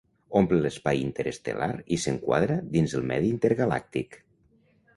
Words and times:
Omple 0.37 0.57
l'espai 0.61 1.01
interestel·lar 1.01 1.67
i 1.97 2.01
s'enquadra 2.05 2.57
dins 2.77 2.99
el 3.01 3.07
medi 3.13 3.33
intergalàctic. 3.35 4.19